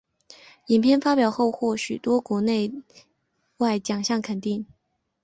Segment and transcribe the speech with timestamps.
[0.65, 1.77] 影片发表后获多
[2.17, 2.73] 项国内
[3.57, 4.65] 外奖项肯定。